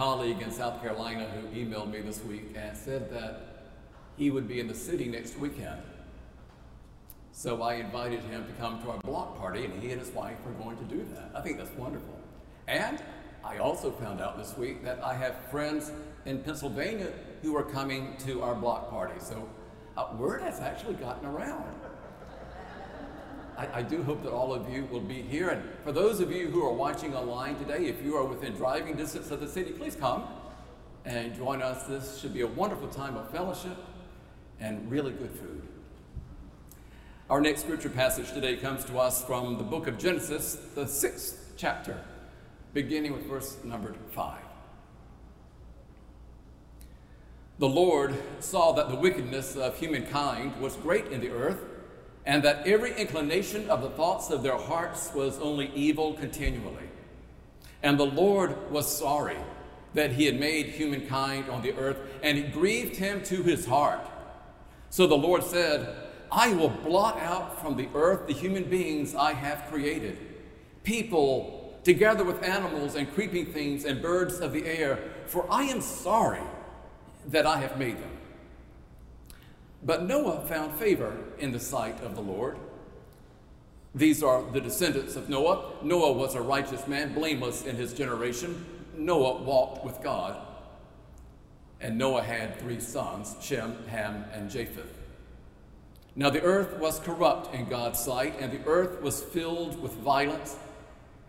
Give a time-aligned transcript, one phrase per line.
[0.00, 3.66] Colleague in South Carolina who emailed me this week and said that
[4.16, 5.82] he would be in the city next weekend.
[7.32, 10.38] So I invited him to come to our block party, and he and his wife
[10.46, 11.32] are going to do that.
[11.34, 12.18] I think that's wonderful.
[12.66, 13.02] And
[13.44, 15.92] I also found out this week that I have friends
[16.24, 17.12] in Pennsylvania
[17.42, 19.20] who are coming to our block party.
[19.20, 19.46] So
[19.98, 21.74] uh, word has actually gotten around.
[23.60, 25.50] I, I, do hope that all of you will be here.
[25.50, 28.96] And for those of you who are watching online today, if you are within driving
[28.96, 30.24] distance of the city, please come
[31.04, 31.86] and join us.
[31.86, 33.76] This should be a wonderful time of fellowship
[34.60, 35.60] and really good food.
[37.28, 41.52] Our next scripture passage today comes to us from the book of Genesis, the sixth
[41.58, 42.00] chapter,
[42.72, 44.40] beginning with verse numbered five.
[47.58, 51.60] The Lord saw that the wickedness of humankind was great in the earth
[52.26, 56.88] and that every inclination of the thoughts of their hearts was only evil continually.
[57.82, 59.38] And the Lord was sorry
[59.94, 64.06] that he had made humankind on the earth, and it grieved him to his heart.
[64.90, 65.96] So the Lord said,
[66.30, 70.18] I will blot out from the earth the human beings I have created,
[70.84, 75.80] people together with animals and creeping things and birds of the air, for I am
[75.80, 76.42] sorry
[77.28, 78.09] that I have made them.
[79.82, 82.58] But Noah found favor in the sight of the Lord.
[83.94, 85.72] These are the descendants of Noah.
[85.82, 88.64] Noah was a righteous man, blameless in his generation.
[88.96, 90.36] Noah walked with God.
[91.80, 94.98] And Noah had three sons Shem, Ham, and Japheth.
[96.14, 100.56] Now the earth was corrupt in God's sight, and the earth was filled with violence.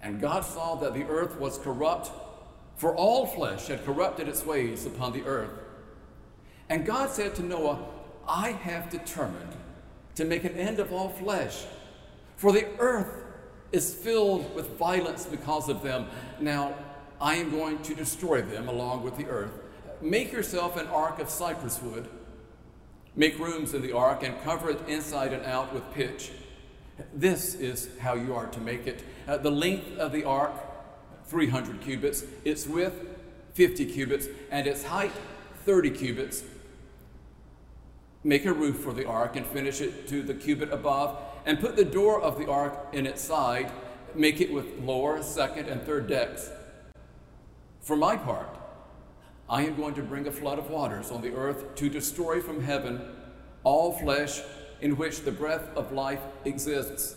[0.03, 2.11] And God saw that the earth was corrupt,
[2.75, 5.51] for all flesh had corrupted its ways upon the earth.
[6.69, 7.79] And God said to Noah,
[8.27, 9.55] I have determined
[10.15, 11.65] to make an end of all flesh,
[12.37, 13.23] for the earth
[13.71, 16.07] is filled with violence because of them.
[16.39, 16.75] Now
[17.19, 19.51] I am going to destroy them along with the earth.
[20.01, 22.07] Make yourself an ark of cypress wood.
[23.15, 26.31] Make rooms in the ark and cover it inside and out with pitch.
[27.13, 29.03] This is how you are to make it.
[29.27, 30.53] Uh, the length of the ark,
[31.27, 33.05] 300 cubits, its width,
[33.53, 35.11] 50 cubits, and its height,
[35.65, 36.43] 30 cubits.
[38.23, 41.75] Make a roof for the ark and finish it to the cubit above, and put
[41.75, 43.71] the door of the ark in its side.
[44.13, 46.51] Make it with lower, second, and third decks.
[47.81, 48.57] For my part,
[49.49, 52.61] I am going to bring a flood of waters on the earth to destroy from
[52.61, 53.01] heaven
[53.63, 54.41] all flesh
[54.81, 57.15] in which the breath of life exists.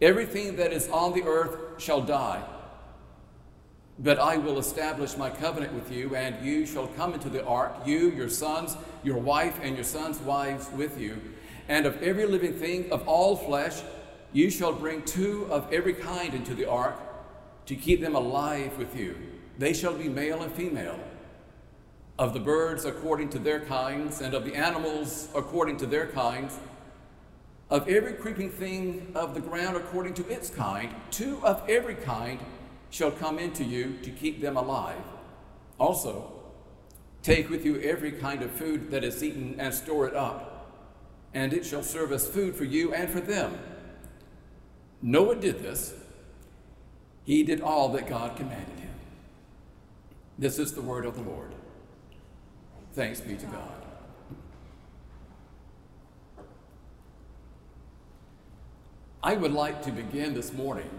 [0.00, 2.42] Everything that is on the earth shall die.
[4.02, 7.74] But I will establish my covenant with you, and you shall come into the ark,
[7.84, 11.20] you, your sons, your wife, and your sons' wives with you.
[11.68, 13.82] And of every living thing of all flesh,
[14.32, 16.96] you shall bring two of every kind into the ark
[17.66, 19.16] to keep them alive with you.
[19.58, 20.98] They shall be male and female.
[22.18, 26.58] Of the birds according to their kinds, and of the animals according to their kinds,
[27.68, 32.40] of every creeping thing of the ground according to its kind, two of every kind
[32.90, 35.02] shall come into you to keep them alive.
[35.78, 36.32] Also,
[37.22, 40.72] take with you every kind of food that is eaten and store it up,
[41.32, 43.58] and it shall serve as food for you and for them.
[45.00, 45.94] Noah did this.
[47.24, 48.94] He did all that God commanded him.
[50.38, 51.54] This is the word of the Lord.
[52.92, 53.86] Thanks be to God.
[59.22, 60.90] I would like to begin this morning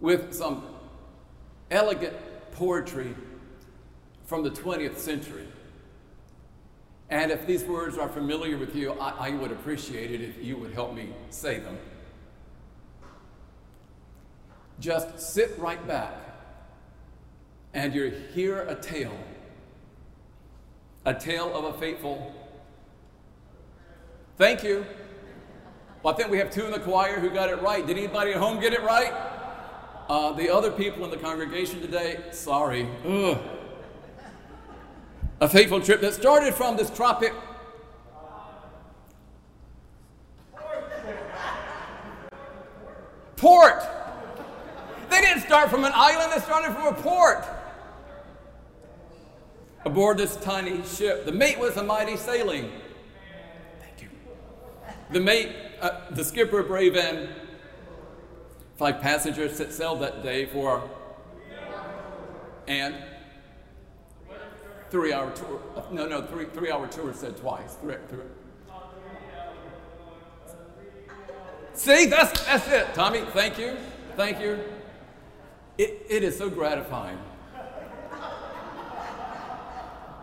[0.00, 0.64] with some
[1.70, 2.16] elegant
[2.52, 3.14] poetry
[4.24, 5.46] from the 20th century.
[7.10, 10.58] And if these words are familiar with you, I, I, would appreciate it if you
[10.58, 11.78] would help me say them.
[14.78, 16.14] Just sit right back
[17.72, 19.16] and you hear a tale,
[21.06, 22.34] a tale of a faithful.
[24.36, 24.84] Thank you.
[26.02, 27.84] Well, I think we have two in the choir who got it right.
[27.86, 29.12] Did anybody at home get it right?
[30.08, 32.88] Uh, the other people in the congregation today, sorry.
[33.06, 33.38] Ugh.
[35.40, 37.34] A fateful trip that started from this tropic.
[43.36, 43.82] Port!
[45.10, 47.44] They didn't start from an island, they started from a port.
[49.84, 52.72] Aboard this tiny ship, the mate was a mighty sailing.
[53.78, 54.08] Thank you.
[55.12, 57.28] The mate, uh, the skipper, brave and
[58.78, 60.88] five passengers set sail that day for
[62.68, 62.94] and
[64.90, 65.60] three hour tour.
[65.90, 67.74] No, no, three, three hour tour said twice.
[67.74, 68.20] Three, three.
[71.74, 73.20] See, that's, that's it, Tommy.
[73.32, 73.76] Thank you.
[74.16, 74.58] Thank you.
[75.76, 77.18] It, it is so gratifying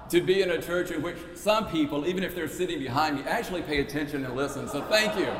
[0.09, 3.23] to be in a church in which some people, even if they're sitting behind me,
[3.23, 4.67] actually pay attention and listen.
[4.67, 5.31] So thank you.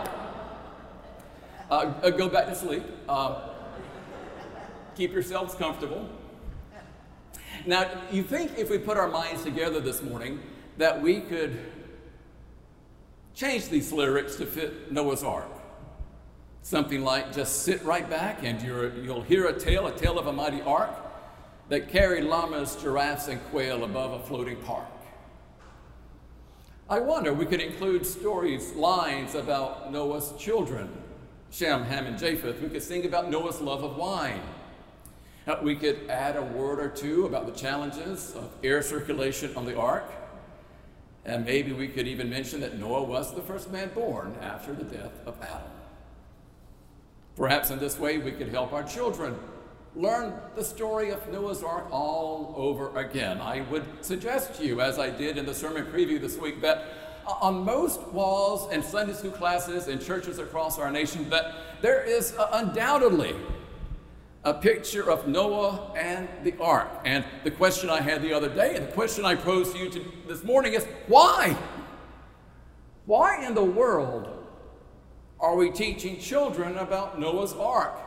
[1.70, 2.84] Uh, uh go back to sleep.
[3.10, 3.50] Uh,
[4.96, 6.10] keep yourselves comfortable.
[7.66, 10.40] Now, you think if we put our minds together this morning
[10.78, 11.58] that we could
[13.34, 15.50] change these lyrics to fit Noah's Ark?
[16.62, 20.28] Something like just sit right back and you will hear a tale, a tale of
[20.28, 20.90] a mighty ark
[21.70, 24.88] that carried llamas, giraffes, and quail above a floating park.
[26.90, 30.90] I wonder we could include stories, lines about Noah's children,
[31.52, 32.62] Shem, Ham, and Japheth.
[32.62, 34.42] We could sing about Noah's love of wine.
[35.48, 39.66] Uh, we could add a word or two about the challenges of air circulation on
[39.66, 40.12] the ark.
[41.24, 44.84] And maybe we could even mention that Noah was the first man born after the
[44.84, 45.72] death of Adam.
[47.36, 49.38] Perhaps in this way we could help our children
[49.96, 53.40] learn the story of Noah's Ark all over again.
[53.40, 56.86] I would suggest to you, as I did in the sermon preview this week, that
[57.28, 62.36] on most walls and Sunday school classes in churches across our nation, that there is
[62.38, 63.36] uh, undoubtedly
[64.44, 66.88] a picture of Noah and the ark.
[67.04, 69.90] And the question I had the other day, and the question I pose to you
[69.90, 71.58] to this morning is why?
[73.06, 74.30] Why in the world
[75.40, 78.00] are we teaching children about Noah's ark?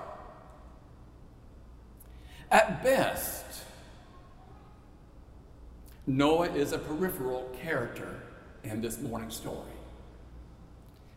[2.50, 3.44] At best,
[6.06, 8.23] Noah is a peripheral character
[8.65, 9.73] in this morning story.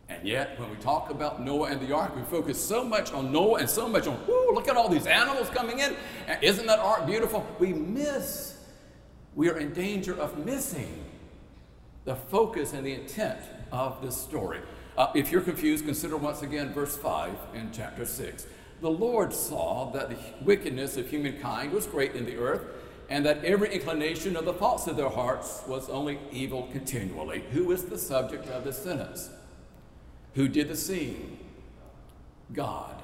[0.10, 3.32] And yet, when we talk about Noah and the ark, we focus so much on
[3.32, 5.96] Noah and so much on, whoo, look at all these animals coming in.
[6.42, 7.48] Isn't that ark beautiful?
[7.60, 8.58] We miss,
[9.36, 11.06] we are in danger of missing
[12.04, 13.40] the focus and the intent
[13.72, 14.60] of this story.
[14.98, 18.48] Uh, if you're confused, consider once again verse 5 in chapter 6.
[18.82, 22.64] The Lord saw that the wickedness of humankind was great in the earth,
[23.12, 27.44] and that every inclination of the thoughts of their hearts was only evil continually.
[27.52, 29.30] Who is the subject of this sentence?
[30.36, 31.38] Who did the seeing?
[32.54, 33.04] God.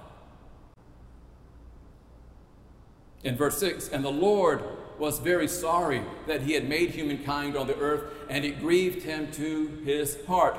[3.26, 4.64] In verse 6, and the Lord
[4.98, 9.30] was very sorry that he had made humankind on the earth, and it grieved him
[9.34, 10.58] to his heart.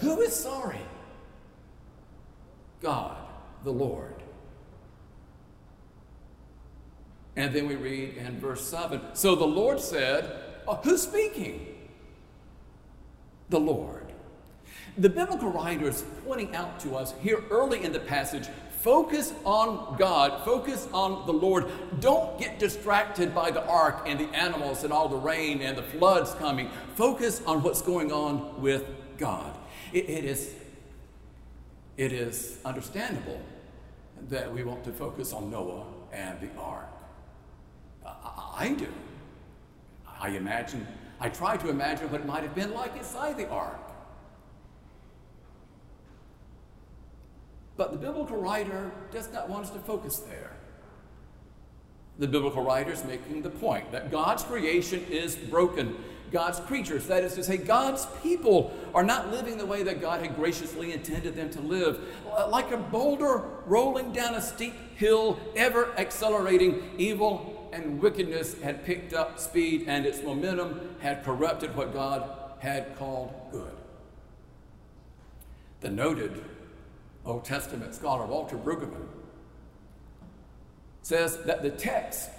[0.00, 0.82] Who is sorry?
[2.82, 3.16] God,
[3.64, 4.21] the Lord.
[7.36, 10.30] And then we read in verse 7 So the Lord said,
[10.66, 11.66] oh, Who's speaking?
[13.48, 14.12] The Lord.
[14.98, 18.48] The biblical writer is pointing out to us here early in the passage
[18.82, 21.70] focus on God, focus on the Lord.
[22.00, 25.82] Don't get distracted by the ark and the animals and all the rain and the
[25.84, 26.68] floods coming.
[26.96, 28.84] Focus on what's going on with
[29.18, 29.56] God.
[29.92, 30.52] it, it is,
[31.96, 33.40] it is understandable
[34.28, 36.91] that we want to focus on Noah and the ark.
[38.62, 38.86] I do.
[40.20, 40.86] I imagine,
[41.18, 43.76] I try to imagine what it might have been like inside the ark.
[47.76, 50.52] But the biblical writer does not want us to focus there.
[52.20, 55.96] The biblical writer is making the point that God's creation is broken.
[56.30, 60.22] God's creatures, that is to say, God's people, are not living the way that God
[60.22, 61.98] had graciously intended them to live.
[62.48, 69.14] Like a boulder rolling down a steep hill, ever accelerating, evil and wickedness had picked
[69.14, 73.72] up speed, and its momentum had corrupted what God had called good.
[75.80, 76.44] The noted
[77.24, 79.08] Old Testament scholar Walter Brueggemann
[81.02, 82.30] says that the text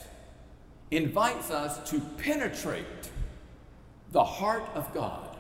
[0.92, 2.86] invites us to penetrate
[4.12, 5.36] the heart of God.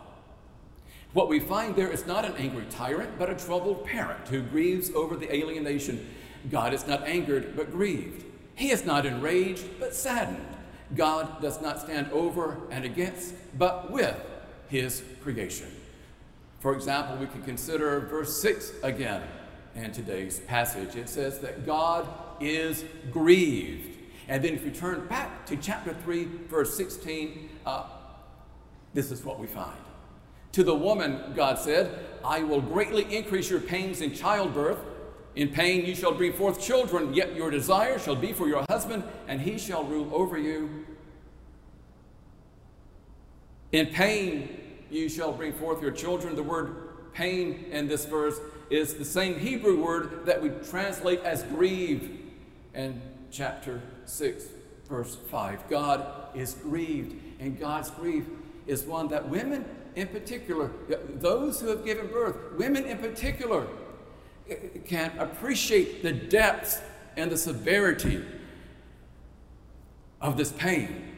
[1.13, 4.89] What we find there is not an angry tyrant, but a troubled parent who grieves
[4.91, 6.09] over the alienation.
[6.49, 8.25] God is not angered, but grieved.
[8.55, 10.45] He is not enraged, but saddened.
[10.95, 14.15] God does not stand over and against, but with
[14.69, 15.71] his creation.
[16.59, 19.21] For example, we can consider verse 6 again
[19.75, 20.95] in today's passage.
[20.95, 22.07] It says that God
[22.39, 23.97] is grieved.
[24.27, 27.83] And then if you turn back to chapter 3, verse 16, uh,
[28.93, 29.77] this is what we find.
[30.53, 34.79] To the woman, God said, I will greatly increase your pains in childbirth.
[35.35, 39.03] In pain you shall bring forth children, yet your desire shall be for your husband,
[39.27, 40.85] and he shall rule over you.
[43.71, 44.59] In pain
[44.91, 46.35] you shall bring forth your children.
[46.35, 51.43] The word pain in this verse is the same Hebrew word that we translate as
[51.43, 52.19] grieve
[52.75, 54.45] in chapter 6,
[54.87, 55.67] verse 5.
[55.69, 58.25] God is grieved, and God's grief
[58.67, 60.71] is one that women in particular,
[61.15, 63.67] those who have given birth, women in particular,
[64.85, 66.83] can appreciate the depth
[67.15, 68.23] and the severity
[70.21, 71.09] of this pain.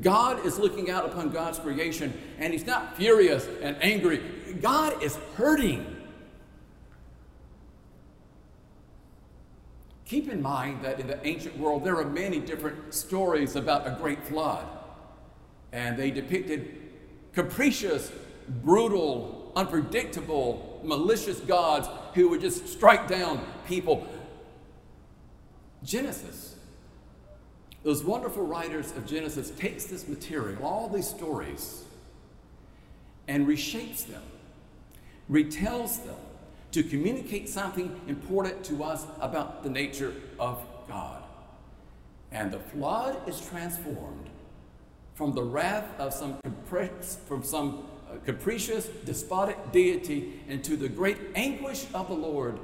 [0.00, 4.20] God is looking out upon God's creation and He's not furious and angry.
[4.60, 5.94] God is hurting.
[10.04, 13.96] Keep in mind that in the ancient world there are many different stories about a
[14.00, 14.66] great flood,
[15.72, 16.76] and they depicted
[17.32, 18.12] capricious,
[18.62, 24.06] brutal, unpredictable, malicious gods who would just strike down people.
[25.82, 26.56] Genesis,
[27.82, 31.84] those wonderful writers of Genesis, takes this material, all these stories,
[33.28, 34.22] and reshapes them,
[35.30, 36.16] retells them
[36.72, 41.22] to communicate something important to us about the nature of God.
[42.32, 44.28] And the flood is transformed
[45.14, 46.38] from the wrath of some,
[47.26, 47.84] from some
[48.18, 52.58] capricious, despotic deity into the great anguish of the Lord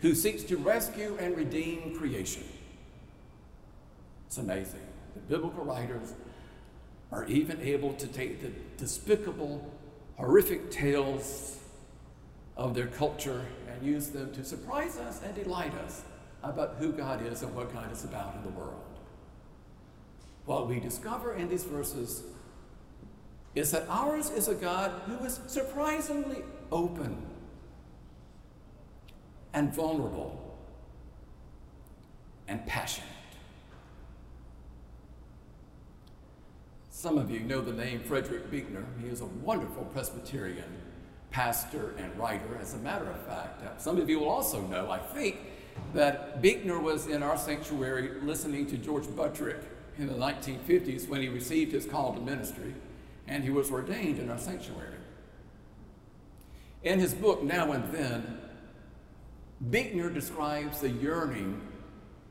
[0.00, 2.44] who seeks to rescue and redeem creation.
[4.26, 4.80] It's amazing.
[5.14, 6.12] The biblical writers
[7.12, 9.70] are even able to take the despicable,
[10.16, 11.58] horrific tales
[12.56, 16.02] of their culture and use them to surprise us and delight us
[16.42, 18.82] about who God is and what God is about in the world.
[20.44, 22.22] What we discover in these verses
[23.54, 26.42] is that ours is a God who is surprisingly
[26.72, 27.16] open
[29.52, 30.58] and vulnerable
[32.48, 33.08] and passionate.
[36.90, 38.84] Some of you know the name Frederick Buechner.
[39.00, 40.80] He is a wonderful Presbyterian
[41.30, 42.58] pastor and writer.
[42.60, 45.38] As a matter of fact, uh, some of you will also know, I think,
[45.92, 49.58] that Buechner was in our sanctuary listening to George Buttrick
[49.98, 52.74] in the 1950s when he received his call to ministry,
[53.26, 54.96] and he was ordained in our sanctuary.
[56.82, 58.38] In his book, Now and Then,
[59.70, 61.60] Buechner describes the yearning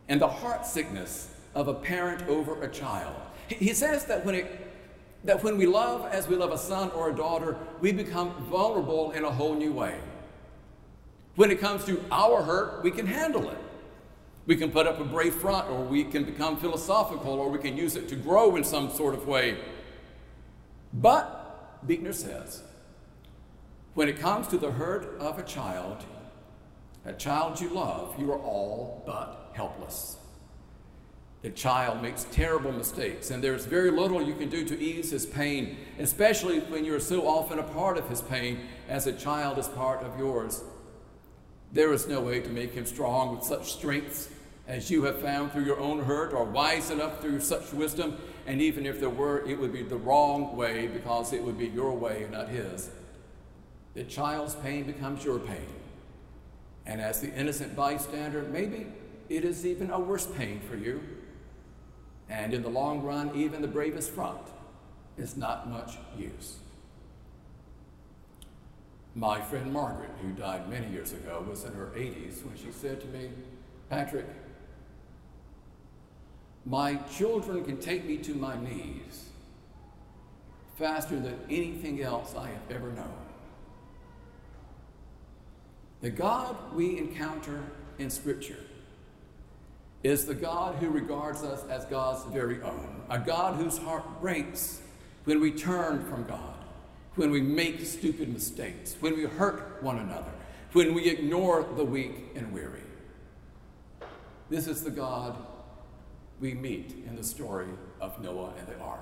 [0.08, 3.16] and the heart sickness of a parent over a child.
[3.48, 4.60] He says that when it
[5.24, 9.12] that when we love as we love a son or a daughter, we become vulnerable
[9.12, 9.98] in a whole new way.
[11.36, 13.58] When it comes to our hurt, we can handle it.
[14.46, 17.78] We can put up a brave front, or we can become philosophical, or we can
[17.78, 19.58] use it to grow in some sort of way.
[20.94, 22.64] But, Buechner says,
[23.96, 26.04] when it comes to the hurt of a child,
[27.06, 30.18] a child you love, you are all but helpless.
[31.42, 35.26] The child makes terrible mistakes, and there's very little you can do to ease his
[35.26, 39.68] pain, especially when you're so often a part of his pain as a child is
[39.68, 40.64] part of yours.
[41.74, 44.30] There is no way to make him strong with such strengths
[44.68, 48.62] as you have found through your own hurt, or wise enough through such wisdom, and
[48.62, 51.94] even if there were, it would be the wrong way because it would be your
[51.94, 52.90] way and not his.
[53.94, 55.68] The child's pain becomes your pain.
[56.86, 58.88] And as the innocent bystander, maybe
[59.30, 61.02] it is even a worse pain for you
[62.30, 64.42] and in the long run, even the bravest front
[65.18, 66.58] is not much use.
[69.16, 73.00] My friend Margaret, who died many years ago, was in her 80s when she said
[73.02, 73.30] to me,
[73.90, 74.26] Patrick,
[76.66, 79.30] my children can take me to my knees
[80.78, 83.14] faster than anything else I have ever known.
[86.02, 87.64] The God we encounter
[88.00, 88.60] in Scripture
[90.04, 94.82] is the God who regards us as God's very own, a God whose heart breaks
[95.24, 96.56] when we turn from God,
[97.16, 100.32] when we make stupid mistakes, when we hurt one another,
[100.74, 102.82] when we ignore the weak and weary.
[104.50, 105.38] This is the God
[106.44, 107.70] we meet in the story
[108.02, 109.00] of Noah and the ark.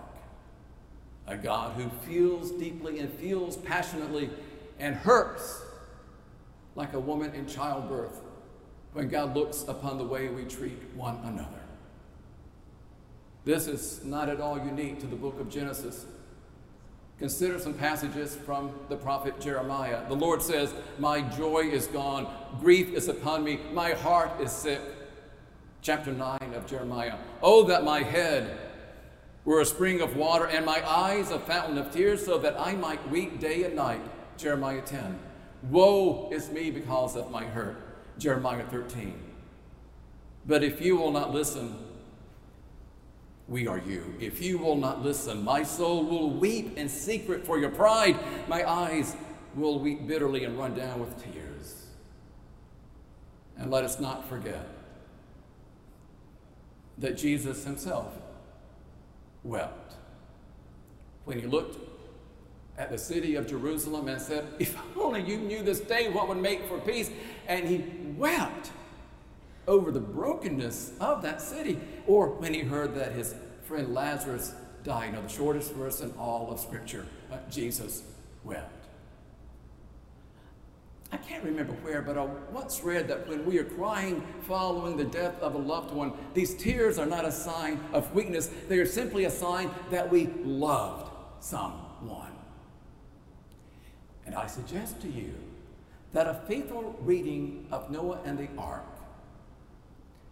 [1.25, 4.29] A God who feels deeply and feels passionately
[4.77, 5.63] and hurts
[6.75, 8.21] like a woman in childbirth
[8.93, 11.63] when God looks upon the way we treat one another.
[13.43, 16.05] This is not at all unique to the book of Genesis.
[17.17, 20.07] Consider some passages from the prophet Jeremiah.
[20.07, 24.79] The Lord says, My joy is gone, grief is upon me, my heart is sick.
[25.81, 27.17] Chapter 9 of Jeremiah.
[27.41, 28.58] Oh, that my head
[29.46, 32.74] were a spring of water and my eyes a fountain of tears, so that I
[32.74, 34.01] might weep day and night.
[34.38, 35.20] Jeremiah 10.
[35.70, 37.77] Woe is me because of my hurt.
[38.17, 39.20] Jeremiah 13.
[40.46, 41.75] But if you will not listen,
[43.48, 44.15] we are you.
[44.20, 48.17] If you will not listen, my soul will weep in secret for your pride.
[48.48, 49.15] My eyes
[49.55, 51.88] will weep bitterly and run down with tears.
[53.58, 54.67] And let us not forget
[57.01, 58.13] that Jesus himself
[59.43, 59.96] wept
[61.25, 61.77] when he looked
[62.77, 66.38] at the city of Jerusalem and said, If only you knew this day what would
[66.38, 67.12] make for peace.
[67.48, 67.84] And he
[68.17, 68.72] wept
[69.67, 71.79] over the brokenness of that city.
[72.08, 74.53] Or when he heard that his friend Lazarus
[74.84, 75.08] died.
[75.08, 78.03] You know, the shortest verse in all of Scripture, uh, Jesus
[78.43, 78.80] wept.
[81.12, 85.03] I can't remember where, but I once read that when we are crying following the
[85.03, 88.50] death of a loved one, these tears are not a sign of weakness.
[88.70, 92.32] They are simply a sign that we loved someone.
[94.25, 95.34] And I suggest to you
[96.13, 98.86] that a faithful reading of Noah and the ark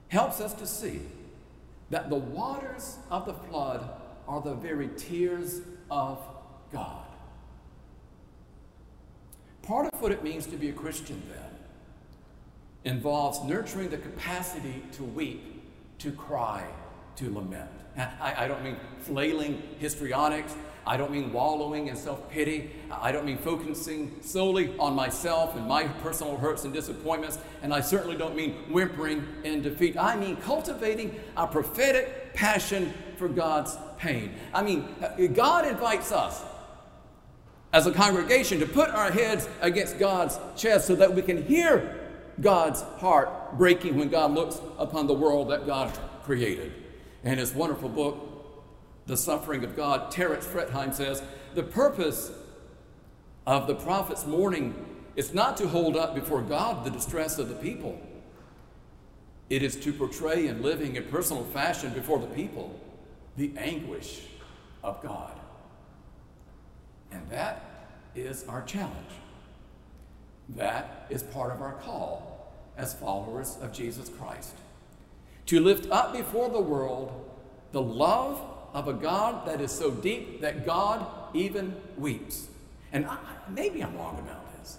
[0.08, 1.02] helps us to see
[1.90, 3.90] that the waters of the flood
[4.28, 6.20] are the very tears of
[6.72, 7.09] God.
[9.70, 15.04] Part of what it means to be a Christian, then, involves nurturing the capacity to
[15.04, 15.44] weep,
[16.00, 16.66] to cry,
[17.18, 17.70] to lament.
[17.96, 20.56] I, I don't mean flailing histrionics.
[20.88, 22.72] I don't mean wallowing in self pity.
[22.92, 27.38] I don't mean focusing solely on myself and my personal hurts and disappointments.
[27.62, 30.00] And I certainly don't mean whimpering in defeat.
[30.00, 34.34] I mean cultivating a prophetic passion for God's pain.
[34.52, 36.44] I mean, uh, God invites us
[37.72, 42.00] as a congregation to put our heads against God's chest so that we can hear
[42.42, 46.72] God's heart breaking when God looks upon the world that God created.
[47.24, 48.18] In his wonderful book,
[49.06, 51.22] The Suffering of God, Terence Fretheim says,
[51.54, 52.32] The purpose
[53.46, 54.86] of the prophet's mourning
[55.16, 58.00] is not to hold up before God the distress of the people.
[59.50, 62.80] It is to portray in living in personal fashion before the people
[63.36, 64.22] the anguish
[64.84, 65.32] of God.
[67.12, 67.68] And that
[68.19, 68.95] is our challenge.
[70.49, 74.55] That is part of our call as followers of Jesus Christ.
[75.47, 77.25] To lift up before the world
[77.71, 78.41] the love
[78.73, 82.47] of a God that is so deep that God even weeps.
[82.91, 83.17] And I,
[83.49, 84.77] maybe I'm wrong about this.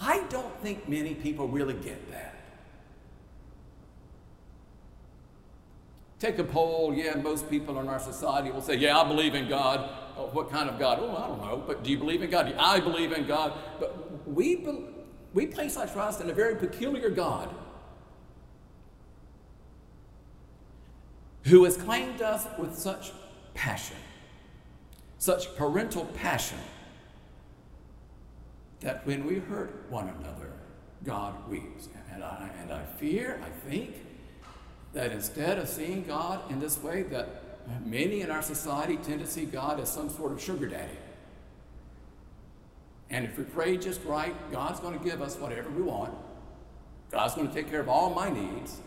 [0.00, 2.34] I don't think many people really get that.
[6.20, 9.48] Take a poll, yeah, most people in our society will say, Yeah, I believe in
[9.48, 9.88] God.
[10.18, 10.98] Oh, what kind of God?
[11.00, 11.62] Oh, I don't know.
[11.64, 12.52] But do you believe in God?
[12.58, 13.52] I believe in God.
[13.78, 14.84] But we, be,
[15.32, 17.54] we place our trust in a very peculiar God
[21.44, 23.12] who has claimed us with such
[23.54, 23.96] passion,
[25.18, 26.58] such parental passion,
[28.80, 30.52] that when we hurt one another,
[31.04, 31.88] God weeps.
[32.12, 33.94] And I, and I fear, I think,
[34.94, 37.47] that instead of seeing God in this way, that
[37.84, 40.98] many in our society tend to see God as some sort of sugar daddy.
[43.10, 46.14] And if we pray just right, God's going to give us whatever we want.
[47.10, 48.78] God's going to take care of all my needs.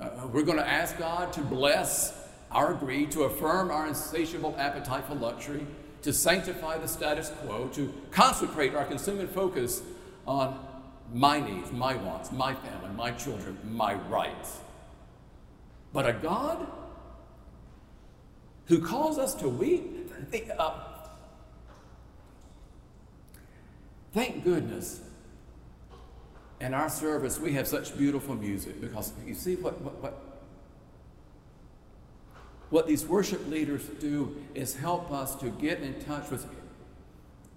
[0.00, 2.18] Uh, we're going to ask God to bless
[2.50, 5.66] our greed, to affirm our insatiable appetite for luxury,
[6.02, 9.82] to sanctify the status quo, to consecrate our consuming focus
[10.26, 10.58] on
[11.12, 14.58] my needs, my wants, my family, my children, my rights.
[15.92, 16.66] But a God
[18.66, 20.12] who calls us to weep,
[20.58, 20.78] uh,
[24.12, 25.00] thank goodness
[26.60, 30.32] in our service we have such beautiful music because you see what, what, what
[32.72, 36.46] what these worship leaders do is help us to get in touch with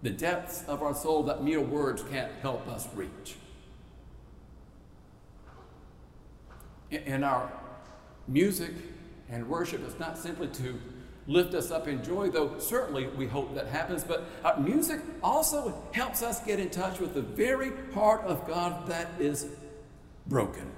[0.01, 3.35] the depths of our soul that mere words can't help us reach.
[6.91, 7.49] In our
[8.27, 8.73] music
[9.29, 10.77] and worship is not simply to
[11.27, 15.81] lift us up in joy, though certainly we hope that happens, but uh, music also
[15.91, 19.47] helps us get in touch with the very heart of God that is
[20.27, 20.71] broken.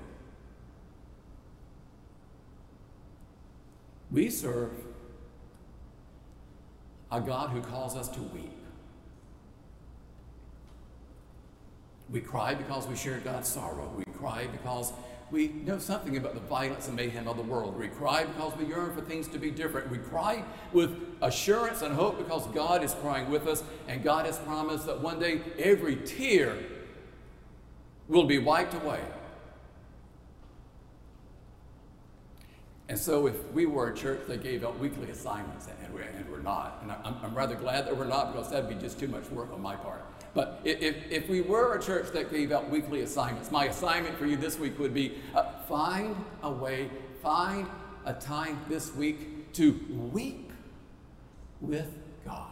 [4.10, 4.72] We serve
[7.12, 8.52] a God who calls us to weep.
[12.10, 13.92] We cry because we share God's sorrow.
[13.98, 14.94] We cry because
[15.30, 17.78] we know something about the violence and mayhem of the world.
[17.78, 19.92] We cry because we yearn for things to be different.
[19.92, 24.38] We cry with assurance and hope because God is crying with us, and God has
[24.40, 26.58] promised that one day every tear
[28.08, 29.02] will be wiped away.
[32.90, 36.30] And so, if we were a church that gave out weekly assignments, and we're, and
[36.32, 39.10] we're not, and I'm, I'm rather glad that we're not because that'd be just too
[39.10, 40.06] much work on my part.
[40.34, 44.26] But if, if we were a church that gave out weekly assignments, my assignment for
[44.26, 46.90] you this week would be uh, find a way,
[47.22, 47.68] find
[48.06, 49.80] a time this week to
[50.14, 50.52] weep
[51.60, 51.92] with
[52.26, 52.52] God.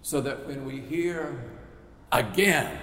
[0.00, 1.44] So that when we hear
[2.10, 2.78] again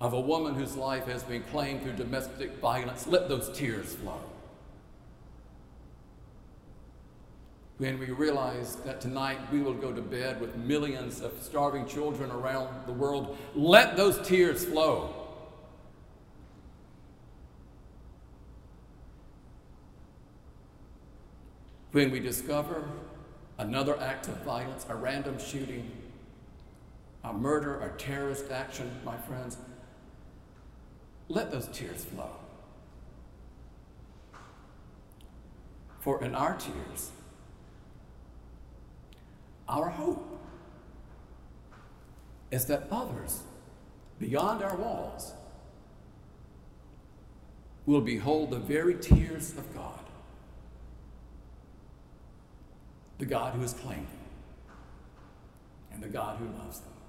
[0.00, 4.20] of a woman whose life has been claimed through domestic violence, let those tears flow.
[7.76, 12.30] When we realize that tonight we will go to bed with millions of starving children
[12.30, 15.14] around the world, let those tears flow.
[21.92, 22.84] When we discover
[23.58, 25.90] another act of violence, a random shooting,
[27.24, 29.56] a murder, a terrorist action, my friends,
[31.30, 32.30] let those tears flow.
[36.00, 37.12] For in our tears,
[39.68, 40.40] our hope
[42.50, 43.42] is that others
[44.18, 45.32] beyond our walls
[47.86, 50.00] will behold the very tears of God,
[53.18, 54.76] the God who has claimed them,
[55.92, 56.99] and the God who loves them.